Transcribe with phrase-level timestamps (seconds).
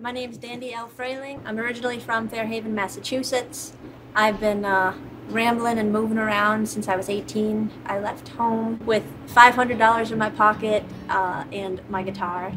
[0.00, 0.88] My name's Dandy L.
[0.88, 1.40] Freling.
[1.44, 3.72] I'm originally from Fairhaven, Massachusetts.
[4.14, 4.96] I've been uh,
[5.30, 7.68] rambling and moving around since I was 18.
[7.84, 12.52] I left home with $500 in my pocket uh, and my guitar.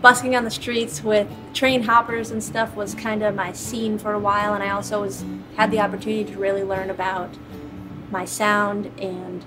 [0.00, 4.14] Busking on the streets with train hoppers and stuff was kind of my scene for
[4.14, 5.26] a while, and I also was
[5.56, 7.36] had the opportunity to really learn about
[8.10, 9.44] my sound and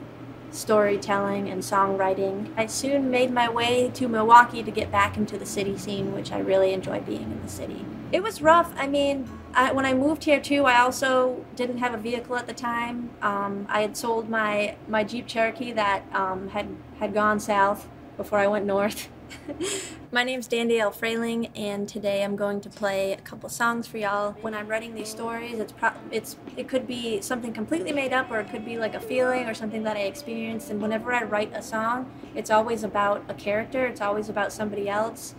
[0.51, 2.51] storytelling and songwriting.
[2.57, 6.31] I soon made my way to Milwaukee to get back into the city scene, which
[6.31, 7.85] I really enjoy being in the city.
[8.11, 8.73] It was rough.
[8.77, 12.47] I mean, I, when I moved here too, I also didn't have a vehicle at
[12.47, 13.11] the time.
[13.21, 16.67] Um, I had sold my, my Jeep Cherokee that um, had,
[16.99, 17.87] had gone south
[18.17, 19.09] before I went north.
[20.11, 20.91] My name's Dandy L.
[20.91, 24.33] Freling, and today I'm going to play a couple songs for y'all.
[24.41, 28.31] When I'm writing these stories, it's pro- it's it could be something completely made up,
[28.31, 30.69] or it could be like a feeling or something that I experienced.
[30.69, 33.85] And whenever I write a song, it's always about a character.
[33.85, 35.35] It's always about somebody else.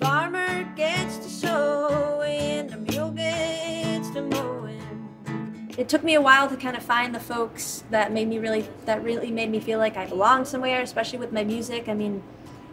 [0.00, 5.68] Farmer gets to sowing, the mule gets to mowing.
[5.78, 8.68] It took me a while to kind of find the folks that made me really
[8.84, 11.88] that really made me feel like I belonged somewhere, especially with my music.
[11.88, 12.22] I mean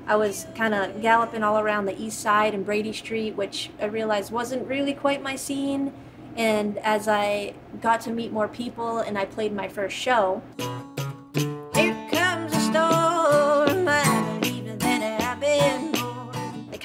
[0.08, 3.86] I was kind of galloping all around the east side and Brady Street, which I
[3.86, 5.94] realized wasn't really quite my scene.
[6.36, 10.42] And as I got to meet more people and I played my first show,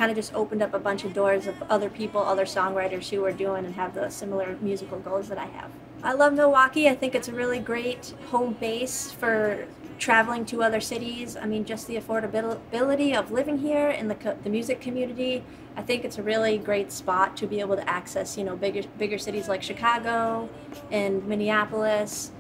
[0.05, 3.25] kind of just opened up a bunch of doors of other people, other songwriters who
[3.25, 5.71] are doing and have the similar musical goals that I have.
[6.03, 6.91] I love Milwaukee.
[6.91, 9.67] I think it's a really great home base for
[9.99, 11.37] traveling to other cities.
[11.37, 15.45] I mean, just the affordability of living here in the, the music community.
[15.77, 18.83] I think it's a really great spot to be able to access, you know, bigger
[18.99, 20.49] bigger cities like Chicago
[20.91, 22.31] and Minneapolis.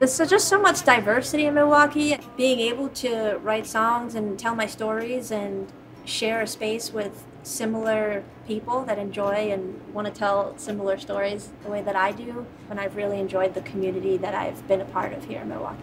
[0.00, 2.18] There's just so much diversity in Milwaukee.
[2.36, 5.70] Being able to write songs and tell my stories and
[6.04, 11.70] share a space with similar people that enjoy and want to tell similar stories the
[11.70, 12.46] way that I do.
[12.68, 15.82] And I've really enjoyed the community that I've been a part of here in Milwaukee.